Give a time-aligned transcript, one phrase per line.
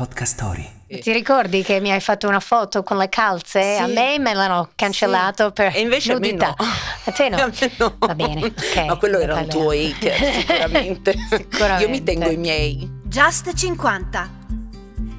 [0.00, 0.66] Podcast Story.
[0.86, 3.76] Ti ricordi che mi hai fatto una foto con le calze?
[3.76, 3.82] Sì.
[3.82, 5.52] A me me l'hanno cancellato Sì.
[5.52, 6.54] per E invece a me nudità.
[6.58, 6.64] no.
[7.04, 7.36] A te no?
[7.44, 7.96] A me no.
[7.98, 8.84] Va bene, ok.
[8.86, 11.14] Ma quello era un tuo hater, sicuramente.
[11.28, 11.82] Sicuramente.
[11.84, 12.90] Io mi tengo i miei.
[13.04, 14.30] Just 50.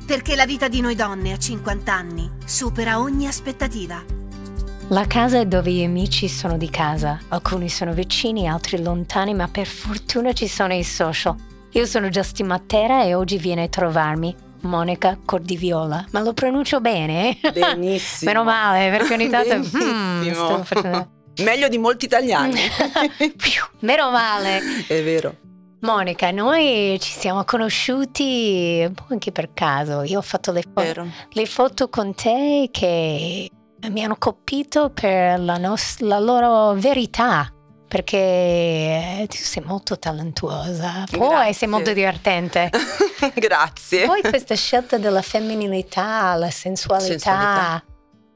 [0.07, 4.01] Perché la vita di noi donne a 50 anni supera ogni aspettativa.
[4.87, 7.19] La casa è dove gli amici sono di casa.
[7.27, 11.35] Alcuni sono vicini, altri lontani, ma per fortuna ci sono i social.
[11.73, 16.05] Io sono Justin Matera e oggi viene a trovarmi Monica Cordiviola.
[16.11, 17.37] Ma lo pronuncio bene?
[17.53, 18.29] Benissimo.
[18.31, 19.59] Meno male, perché ogni tanto...
[19.77, 20.45] Benissimo.
[20.45, 21.09] sto facendo-
[21.43, 22.59] Meglio di molti italiani.
[23.79, 24.59] Meno male.
[24.87, 25.35] È vero.
[25.81, 30.03] Monica, noi ci siamo conosciuti un po' anche per caso.
[30.03, 30.81] Io ho fatto le, fo-
[31.31, 33.49] le foto con te che
[33.89, 37.51] mi hanno colpito per la, nos- la loro verità.
[37.91, 41.53] Perché tu sei molto talentuosa, poi Grazie.
[41.53, 42.69] sei molto divertente.
[43.35, 44.05] Grazie.
[44.05, 47.83] Poi questa scelta della femminilità, la sensualità, Sensualità.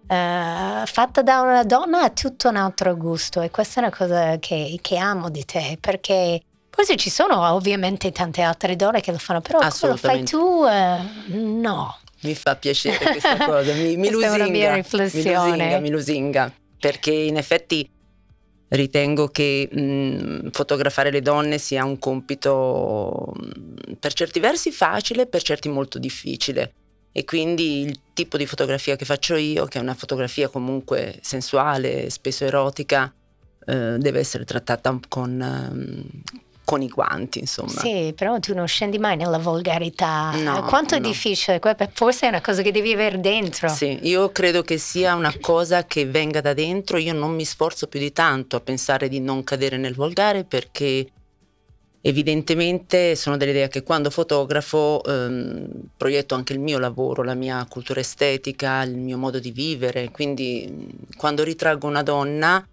[0.09, 4.37] eh, fatta da una donna ha tutto un altro gusto e questa è una cosa
[4.39, 9.17] che, che amo di te perché poi ci sono ovviamente tante altre donne che lo
[9.17, 10.97] fanno, però come lo fai tu, eh,
[11.37, 11.97] no.
[12.23, 14.35] Mi fa piacere questa cosa, mi, mi Questa è lusinga.
[14.35, 15.49] una mia Mi riflessione.
[15.51, 16.51] lusinga, mi lusinga.
[16.77, 17.89] Perché in effetti
[18.69, 23.33] ritengo che mh, fotografare le donne sia un compito
[23.99, 26.73] per certi versi facile, per certi molto difficile.
[27.11, 32.09] E quindi il tipo di fotografia che faccio io, che è una fotografia comunque sensuale,
[32.09, 33.13] spesso erotica,
[33.65, 36.05] eh, deve essere trattata con, ehm,
[36.65, 37.79] con i guanti, insomma.
[37.79, 40.31] Sì, però tu non scendi mai nella volgarità.
[40.35, 41.07] No, Quanto è no.
[41.07, 41.61] difficile,
[41.93, 43.69] forse è una cosa che devi avere dentro.
[43.69, 47.87] Sì, io credo che sia una cosa che venga da dentro, io non mi sforzo
[47.87, 51.07] più di tanto a pensare di non cadere nel volgare perché
[52.01, 57.99] evidentemente sono dell'idea che quando fotografo ehm, proietto anche il mio lavoro, la mia cultura
[57.99, 62.63] estetica, il mio modo di vivere, quindi quando ritraggo una donna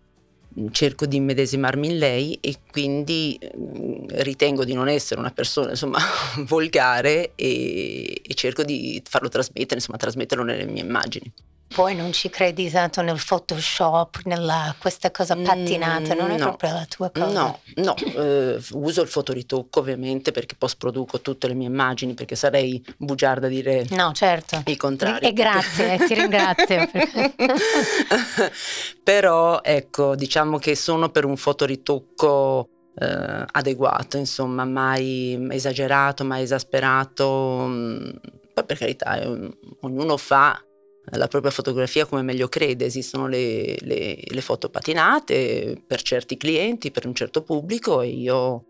[0.70, 5.98] cerco di immedesimarmi in lei e quindi mh, ritengo di non essere una persona insomma
[6.46, 11.32] volgare e, e cerco di farlo trasmettere, insomma trasmetterlo nelle mie immagini.
[11.74, 16.44] Poi non ci credi tanto nel Photoshop, nella questa cosa pattinata, non è Mm, no.
[16.56, 17.26] proprio la tua cosa.
[17.26, 22.34] No, no, eh, uso il fotoritocco ovviamente perché post produco tutte le mie immagini perché
[22.36, 24.62] sarei bugiarda a dire No, certo.
[24.66, 25.28] il contrario.
[25.28, 26.88] E grazie, ti ringrazio.
[29.02, 37.64] Però ecco, diciamo che sono per un fotoritocco eh, adeguato, insomma, mai esagerato, mai esasperato.
[37.66, 38.08] mm,
[38.54, 39.50] Poi per carità, un-
[39.80, 40.60] ognuno fa
[41.04, 46.90] la propria fotografia come meglio crede, esistono le, le- le foto patinate per certi clienti,
[46.90, 48.64] per un certo pubblico e io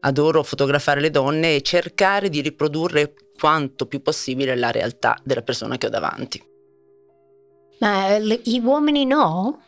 [0.00, 5.76] adoro fotografare le donne e cercare di riprodurre quanto più possibile la realtà della persona
[5.76, 6.42] che ho davanti.
[7.80, 9.62] Ma eh, gli uomini no?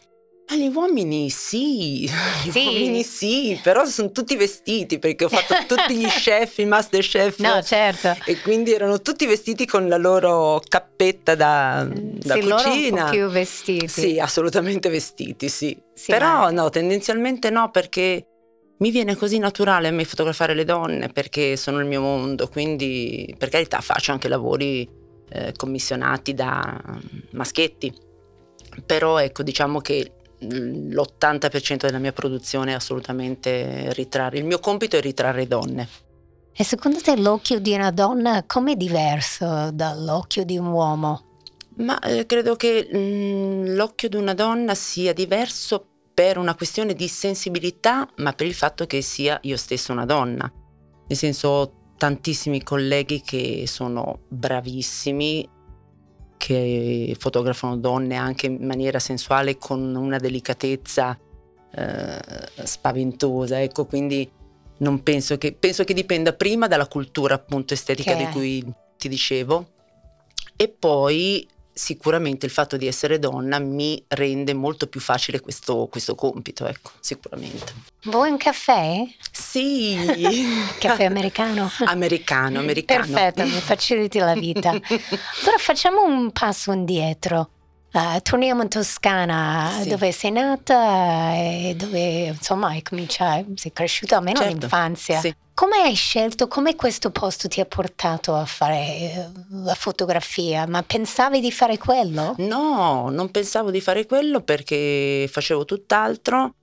[0.51, 2.05] Ma gli uomini sì,
[2.45, 2.65] gli Sì.
[2.65, 7.39] uomini sì, però sono tutti vestiti perché ho fatto tutti gli chef, i master chef
[7.39, 8.17] No, certo.
[8.25, 13.05] e quindi erano tutti vestiti con la loro cappetta da, da sì, loro cucina.
[13.05, 13.89] po' più vestiti.
[13.89, 15.81] Sì, assolutamente vestiti, sì.
[15.95, 18.27] Sì, Però ma- no, tendenzialmente no, perché
[18.79, 23.33] mi viene così naturale a me fotografare le donne, perché sono il mio mondo, quindi
[23.39, 24.89] per carità faccio anche lavori
[25.31, 26.99] eh, commissionati da mm,
[27.33, 27.93] maschietti.
[28.87, 34.39] Però ecco, diciamo che l'80% della mia produzione è assolutamente ritrarre.
[34.39, 35.89] Il mio compito è ritrarre donne.
[36.53, 41.25] E secondo te l'occhio di una donna com'è diverso dall'occhio di un uomo?
[41.77, 47.09] Ma eh, credo che mm, l'occhio di una donna sia diverso per una questione di
[47.09, 50.51] sensibilità, ma per il fatto che sia io stessa una donna.
[51.07, 55.49] Nel senso, ho tantissimi colleghi che sono bravissimi,
[56.41, 61.19] che fotografano donne anche in maniera sensuale con una delicatezza
[61.71, 62.19] eh,
[62.65, 64.27] spaventosa, ecco, quindi
[64.79, 69.11] non penso che, penso che dipenda prima dalla cultura appunto estetica Che di cui ti
[69.11, 69.69] dicevo
[70.57, 71.47] e poi
[71.81, 76.91] sicuramente il fatto di essere donna mi rende molto più facile questo, questo compito, ecco,
[77.01, 77.73] sicuramente.
[78.05, 79.03] Vuoi un caffè?
[79.33, 79.97] Sì,
[80.79, 81.71] Caffè americano?
[81.87, 83.07] americano, americano.
[83.07, 84.71] Perfetto, mi faciliti la vita.
[84.71, 87.49] Allora facciamo un passo indietro.
[87.93, 89.89] Eh, torniamo in Toscana, Sì.
[89.89, 95.19] dove sei nata e dove insomma hai cominciato, sei cresciuta almeno Certo, all'infanzia.
[95.21, 95.35] sì.
[95.55, 100.67] Come hai scelto, come questo posto ti ha portato a fare eh, la fotografia?
[100.67, 102.35] Ma pensavi di fare quello?
[102.39, 106.55] No, non pensavo di fare quello perché facevo tutt'altro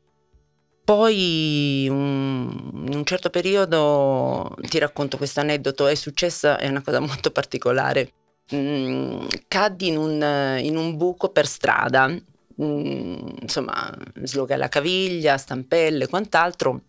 [0.84, 7.02] poi un, in un certo periodo, ti racconto questo aneddoto, è successa, è una cosa
[7.02, 8.14] molto particolare.
[8.56, 16.06] Mm, caddi in un, in un, buco per strada, mm, insomma, slogai la caviglia, stampelle
[16.06, 16.82] e quant'altro,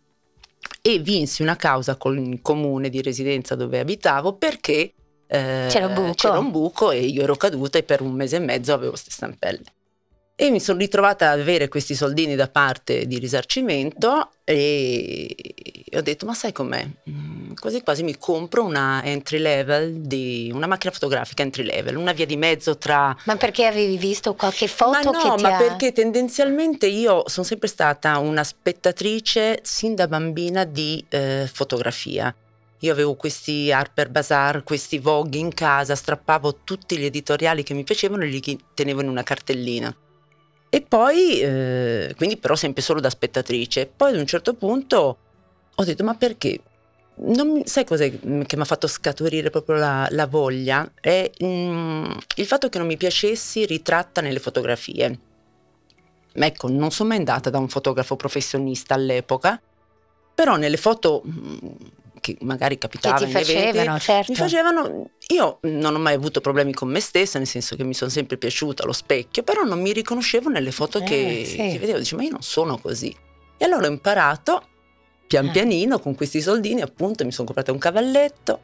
[0.81, 4.93] e vinsi una causa con il comune di residenza dove abitavo perché
[5.27, 8.41] eh, c'era, un c'era, un buco e io ero caduta e per un mese e
[8.41, 9.65] mezzo avevo queste stampelle.
[10.41, 15.35] E mi sono ritrovata ad avere questi soldini da parte di risarcimento e
[15.93, 16.87] ho detto ma sai com'è?
[17.11, 22.13] Mm, quasi quasi mi compro una entry level di una macchina fotografica entry level, una
[22.13, 23.17] via di mezzo tra...
[23.25, 24.91] Ma perché avevi visto qualche foto?
[24.93, 25.59] Ma no, ma ha...
[25.59, 32.33] perché tendenzialmente io sono sempre stata una spettatrice sin da bambina di eh, fotografia.
[32.79, 37.83] Io avevo questi Harper Bazaar, questi Vogue in casa, strappavo tutti gli editoriali che mi
[37.83, 39.93] piacevano e li tenevo in una cartellina.
[40.71, 43.91] E poi, eh, quindi però sempre solo da spettatrice.
[43.95, 45.17] Poi ad un certo punto
[45.75, 46.61] ho detto, ma perché?
[47.21, 50.91] Mi, sai cos'è che mi ha fatto scaturire proprio la, la voglia?
[51.01, 55.19] È mm, il fatto che non mi piacessi ritratta nelle fotografie.
[56.33, 59.61] Ecco, non sono mai andata da un fotografo professionista all'epoca,
[60.35, 61.59] però nelle foto mm,
[62.21, 64.33] che magari capitava che ti facevano, eventi, certo.
[64.33, 67.95] mi facevano io non ho mai avuto problemi con me stessa nel senso che mi
[67.95, 71.57] sono sempre piaciuta allo specchio però non mi riconoscevo nelle foto eh, che, sì.
[71.57, 73.15] che, vedevo dicevo ma io non sono così
[73.57, 74.63] e allora ho imparato
[75.27, 75.51] pian eh.
[75.51, 78.61] pianino con questi soldini appunto mi sono comprata un cavalletto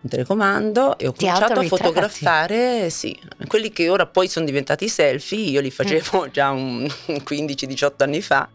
[0.00, 4.88] un telecomando e ho Ti cominciato a fotografare sì, quelli che ora poi sono diventati
[4.88, 6.30] selfie io li facevo mm.
[6.30, 8.48] già un 15-18 anni fa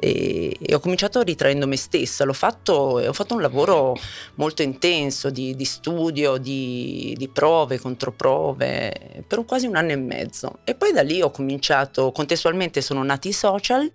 [0.00, 3.96] e, e, ho cominciato ritraendo me stessa, l'ho fatto e ho fatto un lavoro
[4.36, 10.58] molto intenso di, di studio, di, di, prove, controprove, per quasi un anno e mezzo.
[10.64, 13.90] E poi da lì ho cominciato, contestualmente sono nati i social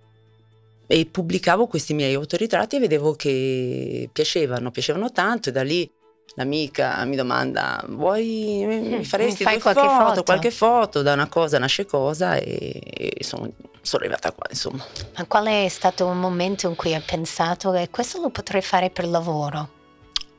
[0.86, 5.50] e pubblicavo questi miei autoritratti e vedevo che piacevano, piacevano tanto.
[5.50, 5.90] E da lì
[6.36, 11.02] l'amica mi domanda vuoi mi mm, faresti Fai qualche foto, foto, qualche foto?
[11.02, 12.82] Da una cosa nasce cosa e,
[13.18, 13.50] e sono,
[13.84, 14.84] sono, arrivata qua insomma
[15.16, 18.90] ma qual è stato un momento in cui hai pensato che questo lo potrei fare
[18.90, 19.82] per lavoro?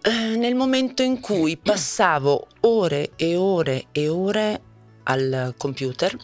[0.00, 4.60] Eh, nel momento in cui passavo ore e ore e ore
[5.04, 6.16] al computer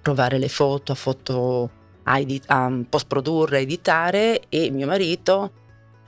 [0.00, 1.70] provare le foto a foto
[2.04, 5.52] a, edit- a post produrre editare e mio marito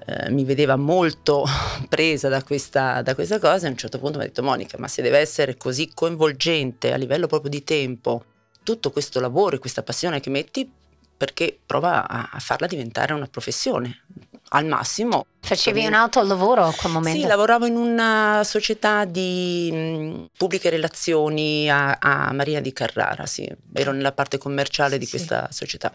[0.06, 1.44] eh, mi vedeva molto
[1.88, 4.78] presa da questa, da questa cosa e a un certo punto mi ha detto Monica
[4.78, 8.24] ma se deve essere così coinvolgente a livello proprio di tempo
[8.62, 10.70] tutto questo lavoro e questa passione che metti
[11.16, 14.02] perché prova a, a farla diventare una professione
[14.48, 15.26] al massimo.
[15.40, 17.20] Facevi un altro lavoro a quel momento?
[17.20, 23.48] Sì, lavoravo in una società di mh, pubbliche relazioni a, a, Maria di Carrara, sì.
[23.72, 25.12] ero nella parte commerciale di sì.
[25.12, 25.92] questa società.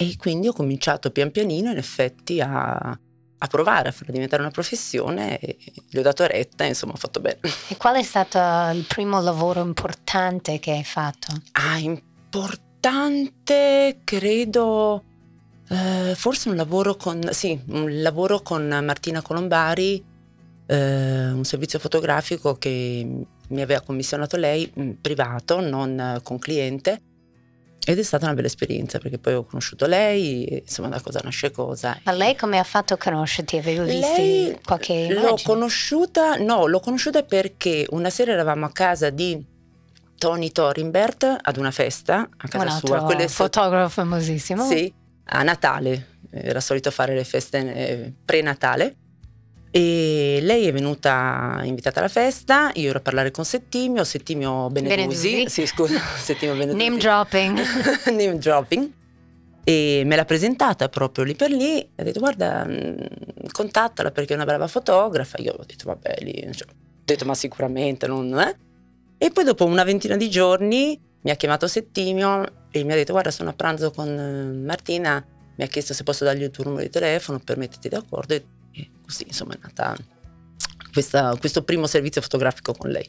[0.00, 2.98] E quindi ho cominciato pian pianino in effetti a,
[3.38, 5.56] a provare a farla diventare una professione e
[5.88, 7.38] gli ho dato retta e insomma ho fatto bene.
[7.68, 8.38] E qual è stato
[8.76, 11.32] il primo lavoro importante che hai fatto?
[11.52, 15.04] Ah, importante credo
[15.68, 20.04] eh, forse un lavoro con, sì, un lavoro con Martina Colombari,
[20.66, 24.70] eh, un servizio fotografico che mi aveva commissionato lei,
[25.00, 27.00] privato, non con cliente,
[27.84, 31.50] ed è stata una bella esperienza perché poi ho conosciuto lei, insomma da cosa nasce
[31.50, 31.98] cosa.
[32.04, 33.56] Ma lei come ha fatto a conoscerti?
[33.56, 35.20] Avevo visto qualche immagine?
[35.20, 39.42] L'ho conosciuta, no, l'ho conosciuta perché una sera eravamo a casa di
[40.18, 43.00] Tony Thorimbert ad una festa a casa un sua.
[43.02, 44.66] Un fotografo famosissimo.
[44.66, 44.92] Sì,
[45.24, 48.96] a Natale, era solito fare le feste eh, pre-Natale
[49.78, 55.30] e lei è venuta invitata alla festa, io ero a parlare con Settimio, Settimio Benedusi,
[55.30, 55.48] Benedusi.
[55.48, 56.84] sì scusa, Settimio Benedusi.
[56.84, 57.60] Name dropping.
[58.10, 58.92] Name dropping.
[59.62, 62.96] E me l'ha presentata proprio lì per lì, ha detto guarda mm,
[63.52, 67.36] contattala perché è una brava fotografa, io ho detto vabbè lì, cioè, ho detto ma
[67.36, 68.52] sicuramente non è.
[69.16, 73.12] E poi dopo una ventina di giorni mi ha chiamato Settimio e mi ha detto
[73.12, 76.64] guarda sono a pranzo con eh, Martina, mi ha chiesto se posso dargli il tuo
[76.64, 79.96] numero di telefono per metterti d'accordo e così insomma è nata
[80.92, 83.08] questa, questo primo servizio fotografico con lei.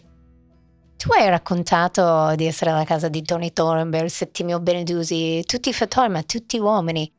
[0.98, 6.12] Tu hai raccontato di essere alla casa di Tony Thornberg, Settimio Benedusi, tutti i fotografi,
[6.12, 7.10] ma tutti uomini.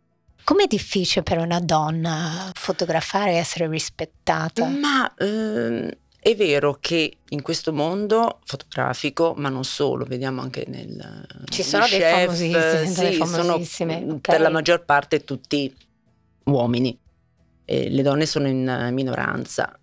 [0.45, 4.67] Com'è difficile per una donna fotografare e essere rispettata?
[4.67, 11.27] Ma ehm, è vero che in questo mondo fotografico, ma non solo, vediamo anche nel
[11.47, 13.95] Ci sono dei chef, famosissimi, sì, famosissime.
[14.01, 14.21] sono okay.
[14.21, 15.75] per la maggior parte tutti
[16.45, 16.99] uomini
[17.71, 19.79] eh, le donne sono in minoranza.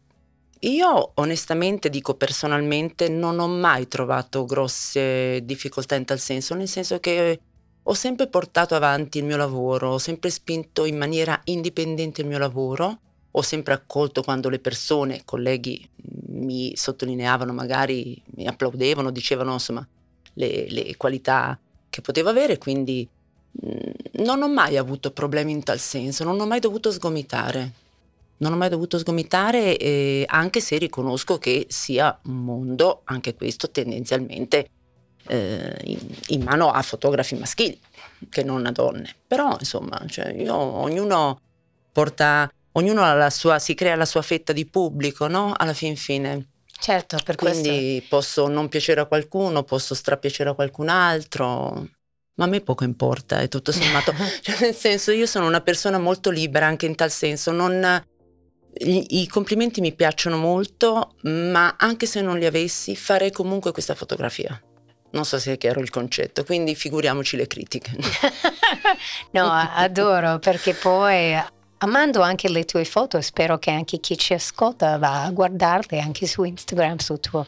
[0.62, 7.00] Io onestamente dico personalmente non ho mai trovato grosse difficoltà in tal senso, nel senso
[7.00, 7.40] che
[7.84, 12.40] ho sempre portato avanti il mio lavoro, ho sempre spinto in maniera indipendente il mio
[12.40, 13.00] lavoro,
[13.32, 15.88] ho sempre accolto quando le persone, colleghi
[16.30, 19.88] mi sottolineavano, magari mi applaudevano, dicevano insomma
[20.34, 21.58] le, le qualità
[21.90, 23.17] che potevo avere, quindi mm,
[24.24, 27.86] non ho mai avuto problemi in tal senso, non ho mai dovuto sgomitare.
[28.40, 33.72] Non ho mai dovuto sgomitare, eh, anche se riconosco che sia un mondo, anche questo
[33.72, 34.70] tendenzialmente,
[35.26, 37.80] eh, in, in, mano a fotografi maschili
[38.30, 39.16] che non a donne.
[39.26, 41.42] Però, insomma, cioè, io, ognuno
[41.92, 45.54] porta, ognuno sua, si crea la sua fetta di pubblico, no?
[45.58, 46.50] Alla fin fine.
[46.80, 48.06] Certo, per Quindi questo...
[48.08, 51.88] posso non piacere a qualcuno, posso strapiacere a qualcun altro,
[52.38, 54.14] ma a me poco importa, è tutto sommato.
[54.42, 58.04] cioè, nel senso, io sono una persona molto libera anche in tal senso, non...
[58.80, 63.96] I, I complimenti mi piacciono molto, ma anche se non li avessi, farei comunque questa
[63.96, 64.62] fotografia.
[65.10, 67.92] Non so se è chiaro il concetto, quindi figuriamoci le critiche.
[69.32, 71.36] no, adoro perché poi
[71.80, 76.28] amando anche le tue foto, spero che anche chi ci ascolta va a guardarle anche
[76.28, 77.46] su Instagram, sul tuo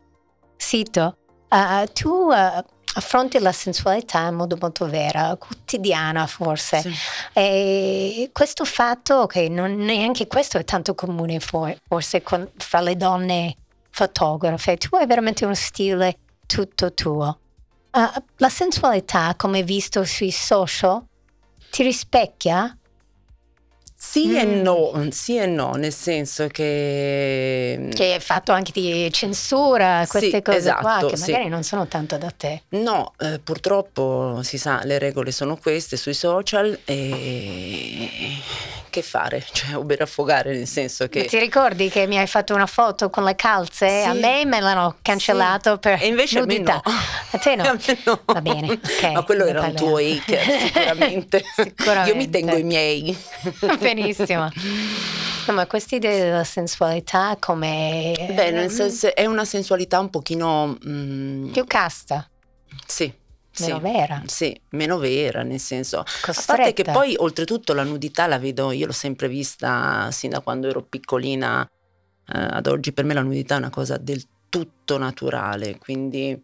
[0.57, 1.17] sito.
[1.49, 2.63] Uh, tu uh,
[2.99, 6.81] affronti la sensualità in modo molto vera, quotidiana forse.
[6.81, 6.93] Sì.
[7.33, 13.55] E questo fatto che non neanche questo è tanto comune forse con, fra le donne
[13.89, 17.39] fotografe, tu hai veramente uno stile tutto tuo.
[17.91, 21.03] Uh, la sensualità, come visto sui social,
[21.71, 22.77] ti rispecchia?
[24.01, 24.35] Sì mm.
[24.37, 27.89] e no, sì e no, nel senso che...
[27.93, 31.31] Che hai fatto anche di censura, queste sì, cose esatto, qua, che sì.
[31.31, 32.61] magari non sono tanto da te.
[32.69, 38.09] No, eh, purtroppo si sa, le regole sono queste sui social e
[38.89, 41.25] che fare, cioè ubere affogare nel senso che...
[41.25, 44.03] ti ricordi che mi hai fatto una foto con le calze?
[44.03, 44.07] Sì.
[44.07, 45.79] A me me l'hanno cancellato sì.
[45.79, 46.81] per E invece nudità.
[46.83, 46.99] a me no.
[47.31, 47.63] A te no?
[47.69, 48.21] A no.
[48.25, 49.11] Va bene, ok.
[49.13, 51.43] Ma quello era un tuo hater, sicuramente.
[51.55, 52.09] sicuramente.
[52.11, 53.17] Io mi tengo i miei.
[53.79, 54.49] Benissimo.
[55.47, 58.13] No, ma questa idea della sensualità come...
[58.33, 60.77] Beh, nel senso è una sensualità un pochino...
[60.87, 62.27] Mm, Più casta.
[62.85, 63.11] Sì
[63.59, 64.21] meno sì, vera.
[64.25, 66.03] Sì, meno vera, nel senso.
[66.21, 66.53] Costretta.
[66.53, 70.39] A parte che poi oltretutto la nudità la vedo, io l'ho sempre vista sin da
[70.39, 74.97] quando ero piccolina eh, ad oggi, per me la nudità è una cosa del tutto
[74.97, 76.39] naturale, quindi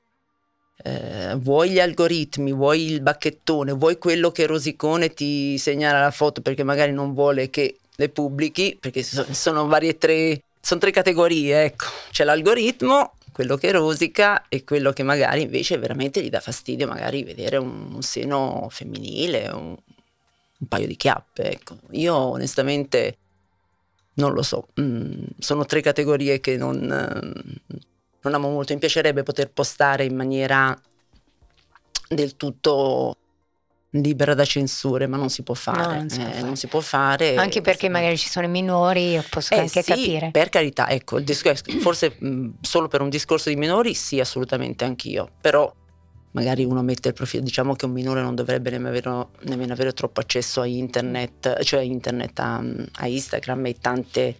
[0.83, 6.41] eh, vuoi gli algoritmi, vuoi il bacchettone, vuoi quello che Rosicone ti segnala la foto
[6.41, 11.85] perché magari non vuole che le pubblichi, perché sono varie tre, sono tre categorie, ecco,
[12.11, 17.21] c'è l'algoritmo quello che rosica e quello che magari invece veramente gli dà fastidio, magari
[17.25, 19.75] vedere un, un seno femminile, un,
[20.57, 21.51] un, paio di chiappe.
[21.51, 21.79] Ecco.
[21.91, 23.17] Io onestamente
[24.13, 26.79] non lo so, mm, sono tre categorie che non,
[28.25, 28.73] non amo molto.
[28.73, 30.77] Mi piacerebbe poter postare in maniera
[32.09, 33.17] del tutto
[33.91, 35.81] libera da censure, ma non si può fare.
[35.81, 37.35] No, non, si eh, non, si può fare.
[37.35, 40.31] Anche perché magari ci sono i minori, io posso eh, anche sì, capire.
[40.31, 45.29] Per carità, ecco, discorso, forse mh, solo per un discorso di minori, sì, assolutamente anch'io.
[45.39, 45.71] Però
[46.31, 49.93] magari uno mette il profilo, diciamo che un minore non dovrebbe nemmeno avere, nemmeno avere
[49.93, 52.61] troppo accesso a internet, cioè internet, a,
[52.95, 54.39] a Instagram e tante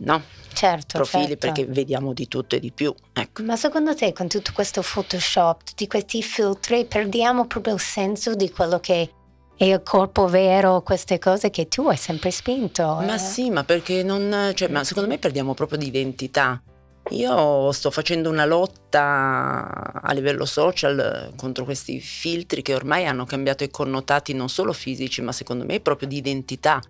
[0.00, 0.22] no?
[0.52, 1.46] certo, profili certo.
[1.46, 2.94] perché vediamo di tutto e di più.
[3.12, 3.42] Ecco.
[3.42, 8.50] Ma secondo te con tutto questo Photoshop, tutti questi filtri, perdiamo proprio il senso di
[8.50, 9.10] quello che
[9.56, 12.84] è il corpo vero, queste cose che tu hai sempre spinto?
[12.84, 13.18] Ma eh?
[13.18, 14.52] sì, ma perché non...
[14.54, 16.62] Cioè, ma secondo me perdiamo proprio di identità.
[17.10, 23.64] Io sto facendo una lotta a livello social contro questi filtri che ormai hanno cambiato
[23.64, 26.80] i connotati non solo fisici, ma secondo me proprio di identità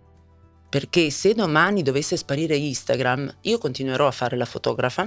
[0.72, 5.06] perché se domani dovesse sparire Instagram, io continuerò a fare la fotografa,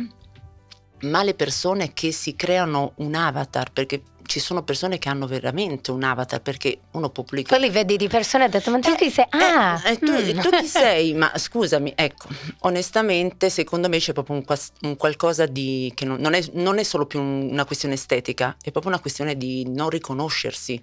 [1.02, 5.90] ma le persone che si creano un avatar, perché ci sono persone che hanno veramente
[5.90, 7.56] un avatar, perché uno pubblica...
[7.56, 9.26] Poi li vedi di persone e detto, ma tu eh, chi sei?
[9.30, 9.82] Ah!
[9.84, 10.40] Eh, tu, mm.
[10.40, 11.16] tu, chi sei?
[11.18, 12.28] Ma scusami, ecco,
[12.60, 14.44] onestamente secondo me c'è proprio un,
[14.82, 15.92] un qualcosa di...
[15.96, 19.36] che non, non, è, non è solo più una questione estetica, è proprio una questione
[19.36, 20.80] di non riconoscersi,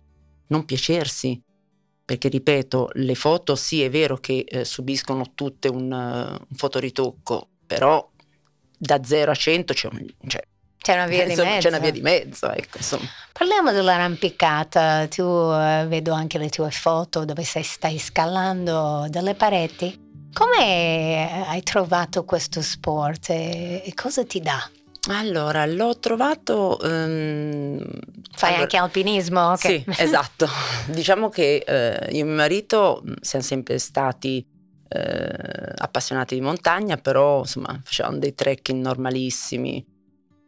[0.49, 1.41] non piacersi
[2.13, 7.49] perché ripeto, le foto sì è vero che eh, subiscono tutte un, uh, un, fotoritocco,
[7.67, 8.07] però
[8.77, 10.43] da 0 a 100 c'è, un, cioè,
[10.77, 11.61] c'è una via insomma, di mezzo.
[11.63, 13.09] C'è una via di mezzo, ecco, insomma.
[13.33, 20.11] Parliamo dell'arrampicata, tu uh, vedo anche le tue foto dove sei, stai scalando delle pareti.
[20.35, 24.71] Come hai trovato questo sport e, e cosa ti dà?
[25.09, 26.79] Allora, l'ho trovato...
[26.83, 27.79] Um,
[28.35, 29.53] Fai allora, anche alpinismo?
[29.53, 29.85] Okay.
[29.87, 30.49] Sì, esatto.
[30.87, 34.47] diciamo che eh, io e mio marito mm, siamo sempre stati
[34.89, 39.85] eh, appassionati di montagna, però insomma facevamo dei trekking normalissimi.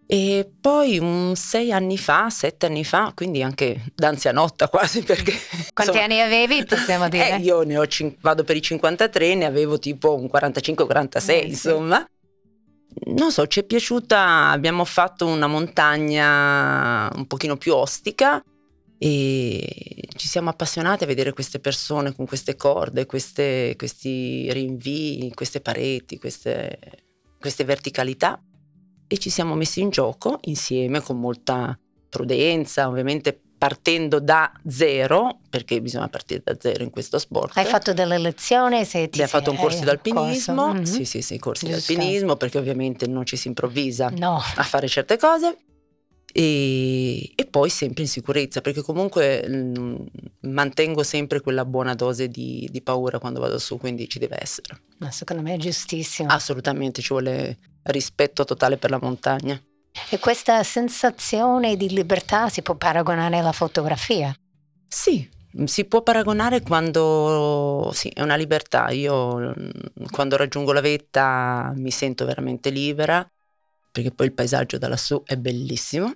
[0.07, 5.33] E poi un sei anni fa, sette anni fa, quindi anche d'anzianotta quasi perché...
[5.73, 7.31] Quanti insomma, anni avevi, possiamo dire?
[7.33, 11.55] Eh, io ne ho cin- vado per i 53, ne avevo tipo un 45-46, Eh,
[11.55, 11.69] sì.
[13.07, 18.43] Non so, ci è piaciuta, abbiamo fatto una montagna un pochino più ostica
[18.99, 25.61] e ci siamo appassionati a vedere queste persone con queste corde, queste- questi rinvii, queste
[25.61, 26.79] pareti, queste,
[27.39, 28.41] queste verticalità
[29.07, 35.81] e ci siamo messi in gioco insieme con molta prudenza, ovviamente partendo da zero, perché
[35.81, 37.57] bisogna partire da zero in questo sport.
[37.57, 38.85] Hai fatto delle lezioni?
[38.85, 40.79] Se ti Abbiamo fatto un sei- corso di hai un alpinismo, corso?
[40.81, 40.85] Mhm.
[40.85, 41.93] sì sì sì, corsi Giusto.
[41.93, 45.57] di alpinismo, perché ovviamente non ci si improvvisa No, a fare certe cose.
[46.31, 49.97] E, e poi sempre in sicurezza, perché comunque mm,
[50.41, 54.79] mantengo sempre quella buona dose di, di paura quando vado su, quindi ci deve essere.
[54.99, 56.29] ma secondo me è giustissimo.
[56.29, 59.59] Assolutamente ci vuole rispetto totale per la montagna.
[60.11, 64.35] E questa sensazione di libertà si può paragonare alla fotografia?
[64.89, 65.29] Sì,
[65.65, 68.91] si può paragonare quando sì, è una libertà.
[68.91, 69.71] Io mm,
[70.11, 73.25] quando raggiungo la vetta mi sento veramente libera,
[73.91, 76.13] perché poi il paesaggio da lassù è bellissimo.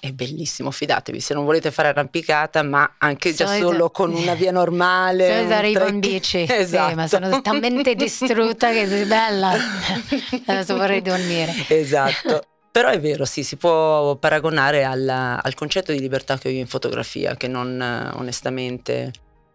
[0.00, 4.34] È bellissimo, fidatevi, se non volete fare arrampicata, ma anche già Solito- solo con una
[4.34, 5.26] via normale.
[5.26, 6.88] Solito un arrivo in bici, esatto.
[6.88, 9.52] sì, ma sono talmente distrutta che sei bella.
[10.46, 11.52] Adesso vorrei dormire.
[11.68, 12.42] Esatto.
[12.78, 16.60] Però è vero, sì, si può paragonare alla- al concetto di libertà che ho io
[16.60, 17.80] in fotografia, che non
[18.14, 19.10] onestamente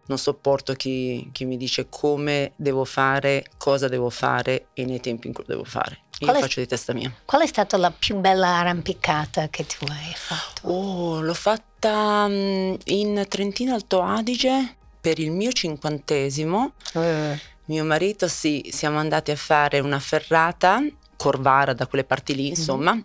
[0.08, 5.28] non sopporto chi, chi mi dice come devo fare, cosa devo fare e nei tempi
[5.28, 6.00] in cui devo fare.
[6.18, 7.10] Io Qual è- faccio di testa mia.
[7.24, 10.68] Qual è stata la più bella arrampicata che tu hai fatto?
[10.68, 16.72] Oh, l'ho fatta mm, in Trentino Alto Adige per il mio cinquantesimo.
[16.92, 20.84] Eh, Mio marito, sì, siamo andati a fare una ferrata,
[21.16, 23.02] Corvara, da quelle parti lì, insomma,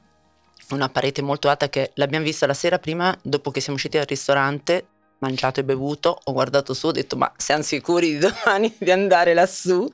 [0.75, 4.05] una parete molto alta che l'abbiamo vista la sera prima, dopo che siamo usciti dal
[4.05, 4.88] ristorante,
[5.19, 9.33] mangiato e bevuto, ho guardato su, ho detto ma siamo sicuri di domani di andare
[9.33, 9.88] lassù?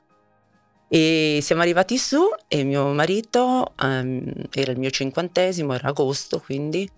[0.88, 6.88] E siamo arrivati su e mio marito, ehm, era il mio cinquantesimo, era agosto, quindi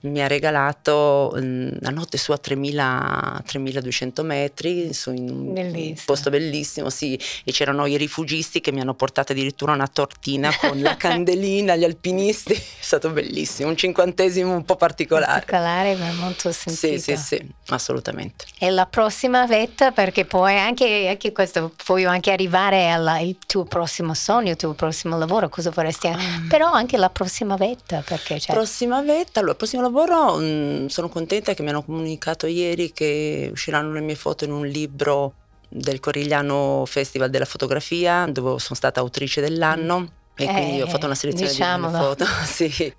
[0.00, 5.94] mi ha regalato mm, la notte su a 3000, 3200 metri, su in un Bellissimo.
[6.04, 10.80] posto bellissimo, sì, e c'erano i rifugisti che mi hanno portato addirittura una tortina con
[10.80, 15.32] la candelina, gli alpinisti, è stato bellissimo, un cinquantesimo un po' particolare.
[15.32, 16.98] particolare ma molto sentito.
[16.98, 18.44] Sì, sì, sì, assolutamente.
[18.58, 24.14] E la prossima vetta, perché poi anche, anche questo, puoi anche arrivare al tuo prossimo
[24.14, 26.10] sogno, il tuo prossimo lavoro, cosa vorresti
[26.48, 28.52] Però anche la prossima vetta, perché c'è...
[28.52, 33.92] Prossima vetta, allora, prossimo lavoro, mm, sono contenta che mi hanno comunicato ieri che usciranno
[33.92, 35.34] le mie foto in un libro
[35.68, 41.06] del Corigliano Festival della Fotografia, dove sono stata autrice dell'anno e Eh, quindi ho fatto
[41.06, 41.92] una selezione di diciamolo.
[41.92, 42.24] mille foto.
[42.44, 42.94] sì.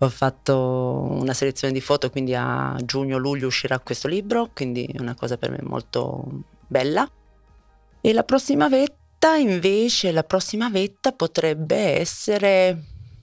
[0.00, 5.14] Ho fatto una selezione di foto, quindi a giugno-luglio uscirà questo libro, quindi è una
[5.16, 6.24] cosa per me molto
[6.68, 7.10] bella.
[8.00, 12.80] E la prossima vetta, invece, la prossima vetta potrebbe essere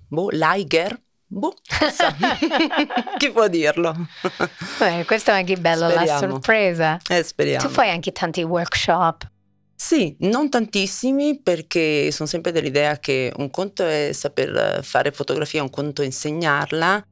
[0.07, 1.01] boh, l'Aiger.
[1.27, 1.53] Boh,
[3.17, 3.95] chi può dirlo?
[4.79, 6.19] Eh, questo è anche bello, la Speriamo.
[6.19, 6.99] sorpresa.
[7.09, 7.67] Eh, speriamo.
[7.67, 9.29] Tu fai anche tanti workshop.
[9.75, 15.69] Sì, non tantissimi perché sono sempre dell'idea che un conto è saper fare fotografia, un
[15.69, 17.05] conto è insegnarla,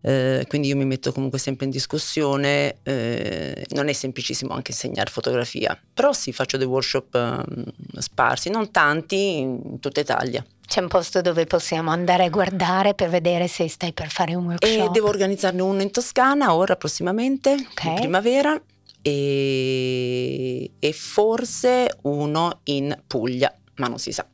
[0.00, 5.10] eh, quindi io mi metto comunque sempre in discussione, eh, non è semplicissimo anche insegnare
[5.10, 10.46] fotografia, però sì, faccio dei workshop eh, sparsi, non tanti, in tutta Italia.
[10.66, 14.44] C'è un posto dove possiamo andare a guardare per vedere se stai per fare un
[14.44, 14.90] E workshop.
[14.90, 17.84] devo organizzarne uno in Toscana ora prossimamente, Ok.
[17.84, 18.60] in primavera,
[19.00, 24.26] e, e forse uno in Puglia, ma non si sa.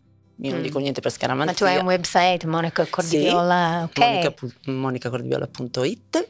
[0.44, 0.62] Io non Mm.
[0.62, 1.80] dico niente per Ma tu hai scaramanzia.
[1.80, 3.98] un website, Monica Cordiola, ok?
[3.98, 6.28] Monica pu- monicacordiviola.it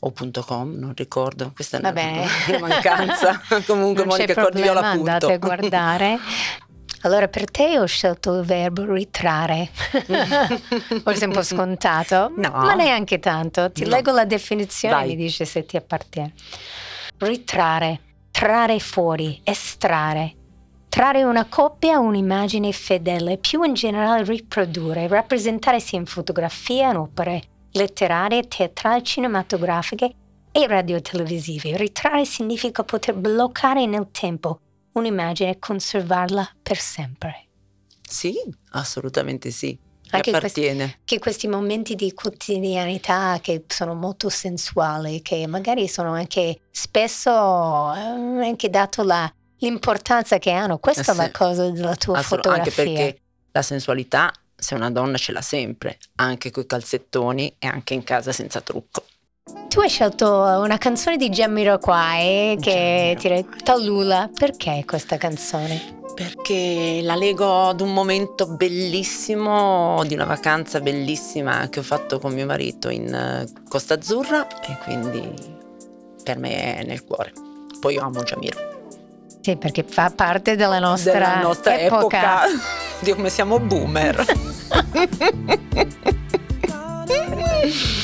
[0.00, 0.12] o
[0.46, 1.92] .com, non ricordo, questa è una,
[2.60, 3.40] mancanza.
[3.66, 4.98] Comunque non c'è Monica problema, punto.
[5.10, 6.18] andate a guardare.
[7.04, 9.68] Allora, per te ho scelto il verbo ritrarre.
[11.04, 12.48] Forse un po' scontato, No.
[12.50, 13.70] ma neanche tanto.
[13.70, 13.90] Ti No.
[13.90, 15.04] leggo la definizione Vai.
[15.04, 16.32] e mi dice se ti appartiene.
[17.18, 20.34] Ritrarre, trarre fuori, estrarre.
[20.88, 27.42] Trarre una coppia un'immagine fedele, più in generale riprodurre, rappresentare sia in fotografia, in opere
[27.72, 30.14] letterarie, teatrali, cinematografiche
[30.52, 31.76] e radiotelevisive.
[31.76, 34.60] Ritrarre significa poter bloccare nel tempo
[34.94, 37.46] un'immagine e conservarla per sempre.
[38.08, 38.34] Sì,
[38.70, 39.78] assolutamente sì.
[40.10, 41.00] Anche appartiene.
[41.04, 48.46] Che questi momenti di quotidianità che sono molto sensuali, che magari sono anche spesso eh,
[48.46, 51.30] anche dato la- l'importanza che hanno, questa Eh è la sì.
[51.32, 52.62] cosa della tua Assolut- fotografia.
[52.62, 52.70] anche
[53.02, 58.04] perché la sensualità se una donna ce l'ha sempre, anche coi calzettoni e anche in
[58.04, 59.04] casa senza trucco.
[59.68, 60.26] Tu hai scelto
[60.64, 64.30] una canzone di Jamiroquai che ti re- Tallulah.
[64.32, 65.98] Perché questa canzone?
[66.14, 72.32] Perché la lego ad un momento bellissimo di una vacanza bellissima che ho fatto con
[72.32, 75.30] mio marito in eh, Costa Azzurra e quindi
[76.22, 77.32] per me è nel cuore.
[77.80, 78.72] Poi io amo Jamiro.
[79.42, 82.46] Sì, perché fa parte della nostra, Della nostra epoca.
[82.46, 82.62] epoca.
[83.00, 84.24] di come siamo boomer.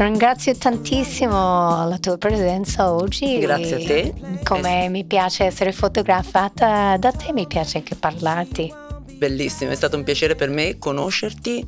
[0.00, 3.38] Ringrazio tantissimo la tua presenza oggi.
[3.38, 4.14] Grazie a te.
[4.42, 8.72] Come mi piace essere fotografata da te, mi piace anche parlarti.
[9.18, 11.66] Bellissimo, è stato un piacere per me conoscerti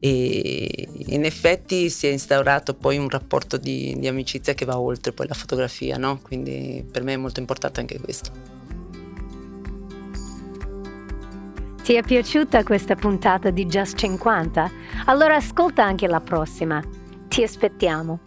[0.00, 5.12] e in effetti si è instaurato poi un rapporto di, di amicizia che va oltre
[5.12, 6.18] poi la fotografia, no?
[6.20, 8.32] Quindi per me è molto importante anche questo.
[11.84, 14.70] Ti è piaciuta questa puntata di Just 50?
[15.04, 16.98] Allora ascolta anche la prossima.
[17.30, 18.18] Ti aspettiamo.